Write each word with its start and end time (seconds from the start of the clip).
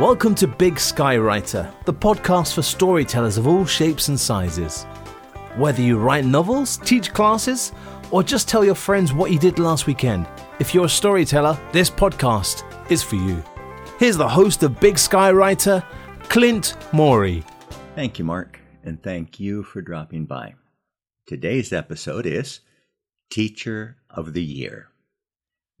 Welcome 0.00 0.34
to 0.36 0.46
Big 0.46 0.80
Sky 0.80 1.18
Writer, 1.18 1.70
the 1.84 1.92
podcast 1.92 2.54
for 2.54 2.62
storytellers 2.62 3.36
of 3.36 3.46
all 3.46 3.66
shapes 3.66 4.08
and 4.08 4.18
sizes. 4.18 4.84
Whether 5.56 5.82
you 5.82 5.98
write 5.98 6.24
novels, 6.24 6.78
teach 6.78 7.12
classes, 7.12 7.72
or 8.10 8.22
just 8.22 8.48
tell 8.48 8.64
your 8.64 8.74
friends 8.74 9.12
what 9.12 9.30
you 9.30 9.38
did 9.38 9.58
last 9.58 9.86
weekend, 9.86 10.26
if 10.58 10.72
you're 10.72 10.86
a 10.86 10.88
storyteller, 10.88 11.60
this 11.72 11.90
podcast 11.90 12.64
is 12.90 13.02
for 13.02 13.16
you. 13.16 13.44
Here's 13.98 14.16
the 14.16 14.26
host 14.26 14.62
of 14.62 14.80
Big 14.80 14.98
Sky 14.98 15.32
Writer, 15.32 15.84
Clint 16.30 16.76
Morey. 16.94 17.44
Thank 17.94 18.18
you, 18.18 18.24
Mark, 18.24 18.58
and 18.82 19.02
thank 19.02 19.38
you 19.38 19.62
for 19.62 19.82
dropping 19.82 20.24
by. 20.24 20.54
Today's 21.26 21.74
episode 21.74 22.24
is 22.24 22.60
Teacher 23.30 23.98
of 24.08 24.32
the 24.32 24.42
Year. 24.42 24.88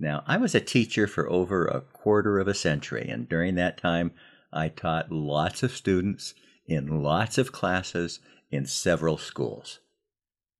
Now, 0.00 0.24
I 0.26 0.38
was 0.38 0.54
a 0.54 0.60
teacher 0.60 1.06
for 1.06 1.28
over 1.28 1.66
a 1.66 1.82
quarter 1.82 2.38
of 2.38 2.48
a 2.48 2.54
century, 2.54 3.06
and 3.10 3.28
during 3.28 3.54
that 3.56 3.76
time, 3.76 4.12
I 4.50 4.68
taught 4.68 5.12
lots 5.12 5.62
of 5.62 5.76
students 5.76 6.32
in 6.66 7.02
lots 7.02 7.36
of 7.36 7.52
classes 7.52 8.18
in 8.50 8.64
several 8.64 9.18
schools. 9.18 9.80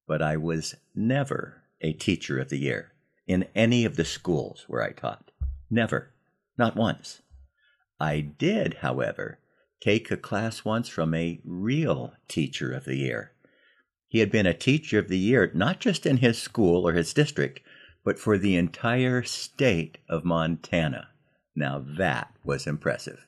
But 0.07 0.21
I 0.21 0.37
was 0.37 0.75
never 0.95 1.63
a 1.81 1.95
teacher 1.95 2.39
of 2.39 2.51
the 2.51 2.59
year 2.59 2.93
in 3.27 3.47
any 3.55 3.87
of 3.87 3.97
the 3.97 4.05
schools 4.05 4.67
where 4.69 4.83
I 4.83 4.91
taught. 4.91 5.31
Never. 5.71 6.11
Not 6.59 6.77
once. 6.77 7.23
I 7.99 8.21
did, 8.21 8.75
however, 8.83 9.39
take 9.81 10.11
a 10.11 10.19
class 10.19 10.67
once 10.67 10.89
from 10.89 11.15
a 11.15 11.41
real 11.45 12.13
teacher 12.29 12.73
of 12.73 12.85
the 12.85 12.97
year. 12.97 13.33
He 14.07 14.19
had 14.19 14.31
been 14.31 14.47
a 14.47 14.53
teacher 14.53 14.99
of 14.99 15.09
the 15.09 15.19
year 15.19 15.51
not 15.55 15.81
just 15.81 16.05
in 16.05 16.19
his 16.19 16.37
school 16.43 16.87
or 16.87 16.93
his 16.93 17.15
district, 17.15 17.61
but 18.05 18.19
for 18.19 18.39
the 18.39 18.57
entire 18.57 19.23
state 19.23 19.99
of 20.09 20.25
Montana. 20.25 21.09
Now 21.55 21.85
that 21.99 22.33
was 22.45 22.67
impressive. 22.67 23.27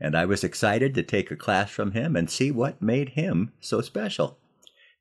And 0.00 0.16
I 0.16 0.26
was 0.26 0.44
excited 0.44 0.94
to 0.94 1.02
take 1.02 1.30
a 1.30 1.36
class 1.36 1.70
from 1.70 1.92
him 1.92 2.16
and 2.16 2.30
see 2.30 2.50
what 2.50 2.82
made 2.82 3.10
him 3.10 3.52
so 3.60 3.80
special. 3.80 4.38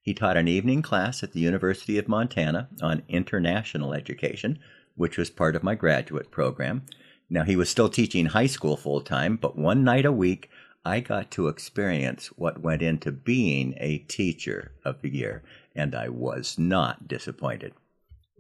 He 0.02 0.14
taught 0.14 0.38
an 0.38 0.48
evening 0.48 0.82
class 0.82 1.22
at 1.24 1.34
the 1.34 1.40
University 1.40 1.98
of 1.98 2.08
Montana 2.08 2.70
on 2.82 3.04
international 3.08 3.94
education, 3.94 4.60
which 4.96 5.18
was 5.18 5.30
part 5.30 5.56
of 5.56 5.64
my 5.64 5.76
graduate 5.76 6.32
program. 6.32 6.84
Now, 7.30 7.44
he 7.44 7.56
was 7.56 7.70
still 7.70 7.90
teaching 7.90 8.28
high 8.28 8.48
school 8.48 8.78
full 8.78 9.02
time, 9.02 9.36
but 9.36 9.58
one 9.58 9.84
night 9.84 10.06
a 10.06 10.12
week, 10.12 10.50
I 10.86 11.02
got 11.02 11.30
to 11.32 11.50
experience 11.50 12.28
what 12.38 12.62
went 12.62 12.82
into 12.82 13.12
being 13.12 13.76
a 13.78 13.98
teacher 13.98 14.72
of 14.86 15.02
the 15.02 15.10
year, 15.10 15.44
and 15.76 15.94
I 15.94 16.08
was 16.08 16.58
not 16.58 17.08
disappointed 17.08 17.74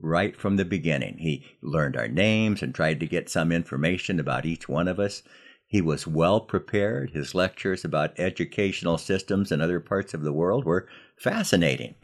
right 0.01 0.35
from 0.35 0.57
the 0.57 0.65
beginning. 0.65 1.17
He 1.17 1.45
learned 1.61 1.97
our 1.97 2.07
names 2.07 2.61
and 2.61 2.73
tried 2.73 2.99
to 2.99 3.07
get 3.07 3.29
some 3.29 3.51
information 3.51 4.19
about 4.19 4.45
each 4.45 4.69
one 4.69 4.87
of 4.87 4.99
us. 4.99 5.23
He 5.65 5.81
was 5.81 6.07
well 6.07 6.39
prepared. 6.39 7.11
His 7.11 7.35
lectures 7.35 7.83
about 7.83 8.19
educational 8.19 8.97
systems 8.97 9.51
in 9.51 9.59
other 9.59 9.79
parts 9.79 10.13
of 10.13 10.23
the 10.23 10.33
world 10.33 10.65
were 10.65 10.87
fascinating. 11.17 11.95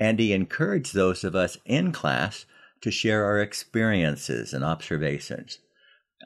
And 0.00 0.18
he 0.18 0.32
encouraged 0.32 0.94
those 0.94 1.22
of 1.22 1.36
us 1.36 1.58
in 1.64 1.92
class 1.92 2.46
to 2.80 2.90
share 2.90 3.24
our 3.24 3.40
experiences 3.40 4.52
and 4.52 4.64
observations. 4.64 5.58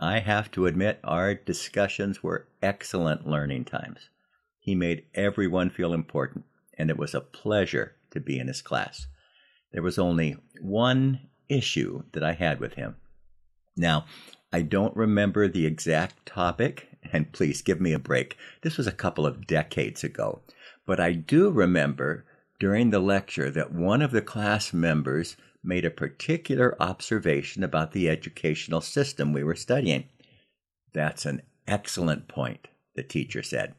I 0.00 0.20
have 0.20 0.50
to 0.52 0.66
admit, 0.66 1.00
our 1.04 1.34
discussions 1.34 2.22
were 2.22 2.48
excellent 2.62 3.26
learning 3.26 3.66
times. 3.66 4.08
He 4.58 4.74
made 4.74 5.04
everyone 5.14 5.70
feel 5.70 5.92
important, 5.92 6.44
and 6.78 6.90
it 6.90 6.98
was 6.98 7.14
a 7.14 7.20
pleasure 7.20 7.96
to 8.10 8.20
be 8.20 8.38
in 8.38 8.48
his 8.48 8.62
class. 8.62 9.06
There 9.72 9.82
was 9.82 9.98
only 9.98 10.36
one 10.60 11.28
issue 11.48 12.04
that 12.12 12.24
I 12.24 12.32
had 12.32 12.60
with 12.60 12.74
him. 12.74 12.96
Now, 13.76 14.06
I 14.52 14.62
don't 14.62 14.96
remember 14.96 15.48
the 15.48 15.66
exact 15.66 16.26
topic, 16.26 16.88
and 17.12 17.32
please 17.32 17.62
give 17.62 17.80
me 17.80 17.92
a 17.92 17.98
break. 17.98 18.36
This 18.62 18.76
was 18.76 18.86
a 18.86 18.92
couple 18.92 19.26
of 19.26 19.46
decades 19.46 20.02
ago. 20.02 20.40
But 20.86 21.00
I 21.00 21.12
do 21.12 21.50
remember 21.50 22.24
during 22.58 22.90
the 22.90 23.00
lecture 23.00 23.50
that 23.50 23.72
one 23.72 24.00
of 24.00 24.12
the 24.12 24.22
class 24.22 24.72
members 24.72 25.36
made 25.62 25.84
a 25.84 25.90
particular 25.90 26.80
observation 26.80 27.64
about 27.64 27.92
the 27.92 28.08
educational 28.08 28.80
system 28.80 29.32
we 29.32 29.42
were 29.42 29.56
studying. 29.56 30.04
That's 30.94 31.26
an 31.26 31.42
excellent 31.66 32.28
point, 32.28 32.68
the 32.94 33.02
teacher 33.02 33.42
said. 33.42 33.74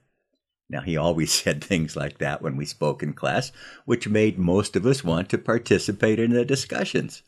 Now, 0.69 0.81
he 0.81 0.97
always 0.97 1.31
said 1.43 1.63
things 1.63 1.95
like 1.95 2.17
that 2.17 2.41
when 2.41 2.57
we 2.57 2.65
spoke 2.65 3.01
in 3.03 3.13
class, 3.13 3.51
which 3.85 4.07
made 4.07 4.37
most 4.37 4.75
of 4.75 4.85
us 4.85 5.03
want 5.03 5.29
to 5.29 5.37
participate 5.37 6.19
in 6.19 6.31
the 6.31 6.45
discussions. 6.45 7.23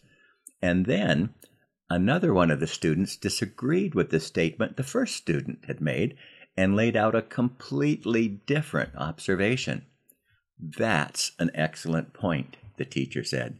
And 0.61 0.85
then 0.85 1.33
another 1.89 2.33
one 2.33 2.51
of 2.51 2.59
the 2.59 2.67
students 2.67 3.15
disagreed 3.15 3.95
with 3.95 4.09
the 4.09 4.19
statement 4.19 4.77
the 4.77 4.83
first 4.83 5.15
student 5.15 5.65
had 5.67 5.81
made 5.81 6.17
and 6.57 6.75
laid 6.75 6.97
out 6.97 7.15
a 7.15 7.21
completely 7.21 8.27
different 8.27 8.95
observation. 8.95 9.85
That's 10.59 11.31
an 11.39 11.51
excellent 11.53 12.13
point, 12.13 12.57
the 12.77 12.83
teacher 12.83 13.23
said. 13.23 13.59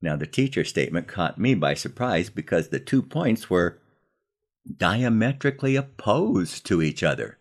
Now, 0.00 0.16
the 0.16 0.26
teacher 0.26 0.64
statement 0.64 1.08
caught 1.08 1.38
me 1.38 1.54
by 1.54 1.74
surprise 1.74 2.30
because 2.30 2.68
the 2.68 2.78
two 2.78 3.02
points 3.02 3.50
were 3.50 3.80
diametrically 4.76 5.76
opposed 5.76 6.64
to 6.66 6.82
each 6.82 7.02
other. 7.02 7.38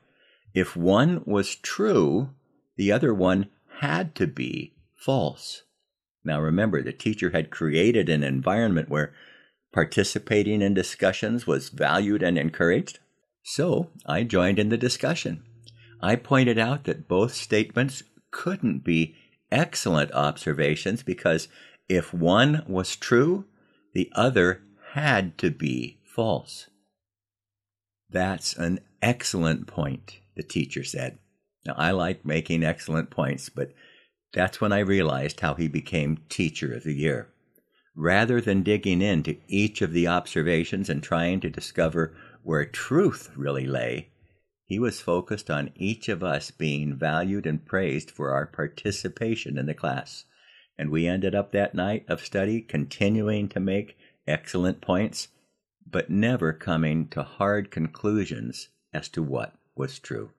If 0.54 0.76
one 0.76 1.24
was 1.26 1.56
true, 1.56 2.30
the 2.78 2.92
other 2.92 3.14
one 3.14 3.50
had 3.80 4.14
to 4.16 4.28
be 4.28 4.74
false. 4.96 5.64
Now 6.24 6.40
remember, 6.40 6.82
the 6.82 6.94
teacher 6.94 7.32
had 7.32 7.50
created 7.50 8.08
an 8.08 8.24
environment 8.24 8.90
where 8.90 9.14
participating 9.74 10.62
in 10.62 10.74
discussions 10.74 11.48
was 11.48 11.70
valued 11.70 12.22
and 12.22 12.38
encouraged. 12.38 13.00
So 13.42 13.90
I 14.06 14.24
joined 14.24 14.60
in 14.60 14.70
the 14.70 14.78
discussion. 14.78 15.44
I 16.02 16.16
pointed 16.16 16.60
out 16.60 16.84
that 16.84 17.08
both 17.08 17.34
statements 17.34 18.04
couldn't 18.32 18.84
be 18.84 19.16
excellent 19.52 20.12
observations 20.12 21.02
because 21.04 21.48
if 21.90 22.14
one 22.14 22.64
was 22.68 22.96
true, 22.96 23.46
the 23.94 24.12
other 24.14 24.62
had 24.92 25.38
to 25.40 25.50
be 25.50 25.98
false. 26.04 26.68
That's 28.10 28.56
an 28.56 28.80
excellent 29.02 29.68
point 29.68 30.20
the 30.36 30.44
teacher 30.44 30.84
said. 30.84 31.20
Now, 31.66 31.76
I 31.78 31.92
like 31.92 32.26
making 32.26 32.64
excellent 32.64 33.10
points, 33.10 33.50
but 33.50 33.72
that's 34.34 34.60
when 34.60 34.74
I 34.74 34.80
realized 34.80 35.40
how 35.40 35.54
he 35.54 35.68
became 35.68 36.24
Teacher 36.28 36.74
of 36.74 36.84
the 36.84 36.94
Year. 36.94 37.30
Rather 37.96 38.42
than 38.42 38.64
digging 38.64 39.02
into 39.02 39.38
each 39.48 39.82
of 39.82 39.94
the 39.94 40.08
observations 40.08 40.90
and 40.90 41.04
trying 41.04 41.40
to 41.42 41.50
discover 41.50 42.16
where 42.42 42.66
truth 42.66 43.32
really 43.36 43.68
lay, 43.68 44.10
he 44.66 44.80
was 44.80 45.00
focused 45.00 45.52
on 45.52 45.72
each 45.76 46.10
of 46.10 46.24
us 46.24 46.50
being 46.50 46.96
valued 46.96 47.46
and 47.46 47.66
praised 47.66 48.10
for 48.10 48.32
our 48.32 48.48
participation 48.48 49.58
in 49.58 49.68
the 49.68 49.74
class. 49.74 50.26
And 50.78 50.90
we 50.90 51.06
ended 51.08 51.36
up 51.36 51.52
that 51.52 51.76
night 51.76 52.06
of 52.08 52.26
study 52.26 52.62
continuing 52.62 53.48
to 53.50 53.60
make 53.60 53.98
excellent 54.28 54.82
points, 54.82 55.28
but 55.86 56.10
never 56.10 56.52
coming 56.52 57.08
to 57.10 57.22
hard 57.22 57.70
conclusions 57.70 58.70
as 58.92 59.08
to 59.10 59.22
what 59.22 59.54
was 59.76 60.00
true. 60.00 60.32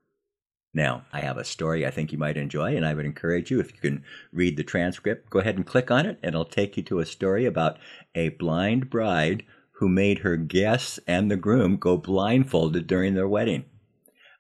Now, 0.77 1.05
I 1.13 1.21
have 1.21 1.39
a 1.39 1.45
story 1.45 1.87
I 1.87 1.91
think 1.91 2.11
you 2.11 2.19
might 2.19 2.37
enjoy, 2.37 2.77
and 2.77 2.85
I 2.85 2.95
would 2.95 3.05
encourage 3.05 3.51
you, 3.51 3.61
if 3.61 3.73
you 3.73 3.79
can 3.79 4.05
read 4.33 4.57
the 4.57 4.65
transcript, 4.65 5.31
go 5.31 5.39
ahead 5.39 5.55
and 5.55 5.65
click 5.65 5.91
on 5.91 6.05
it, 6.05 6.19
and 6.21 6.31
it'll 6.31 6.45
take 6.45 6.77
you 6.77 6.83
to 6.85 6.99
a 6.99 7.07
story 7.07 7.47
about 7.47 7.79
a 8.17 8.31
blind 8.31 8.91
bride 8.91 9.45
who 9.79 9.89
made 9.89 10.19
her 10.21 10.37
guests 10.37 10.99
and 11.07 11.31
the 11.31 11.37
groom 11.37 11.77
go 11.77 11.97
blindfolded 11.97 12.89
during 12.89 13.15
their 13.15 13.29
wedding. 13.29 13.65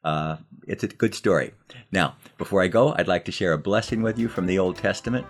Uh, 0.02 0.36
it's 0.66 0.82
a 0.82 0.88
good 0.88 1.14
story. 1.14 1.54
Now, 1.92 2.16
before 2.36 2.62
I 2.62 2.68
go, 2.68 2.94
I'd 2.96 3.08
like 3.08 3.24
to 3.26 3.32
share 3.32 3.52
a 3.52 3.58
blessing 3.58 4.02
with 4.02 4.18
you 4.18 4.28
from 4.28 4.46
the 4.46 4.58
Old 4.58 4.76
Testament. 4.76 5.26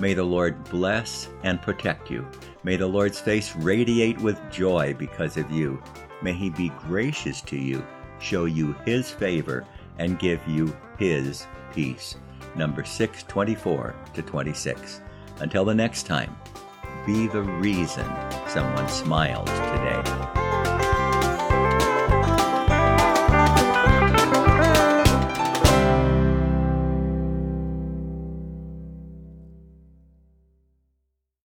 May 0.00 0.14
the 0.14 0.24
Lord 0.24 0.64
bless 0.64 1.28
and 1.42 1.60
protect 1.60 2.10
you. 2.10 2.26
May 2.62 2.76
the 2.76 2.86
Lord's 2.86 3.20
face 3.20 3.54
radiate 3.56 4.18
with 4.20 4.40
joy 4.50 4.94
because 4.94 5.36
of 5.36 5.50
you. 5.50 5.82
May 6.22 6.32
he 6.32 6.50
be 6.50 6.70
gracious 6.70 7.42
to 7.42 7.56
you 7.56 7.84
show 8.20 8.44
you 8.44 8.74
his 8.84 9.10
favor, 9.10 9.66
and 9.98 10.18
give 10.18 10.40
you 10.46 10.76
his 10.98 11.46
peace. 11.74 12.16
Number 12.56 12.84
624 12.84 13.94
to 14.14 14.22
26. 14.22 15.00
Until 15.40 15.64
the 15.64 15.74
next 15.74 16.04
time, 16.04 16.36
be 17.06 17.26
the 17.28 17.42
reason 17.42 18.06
someone 18.48 18.88
smiles 18.88 19.48
today. 19.48 20.47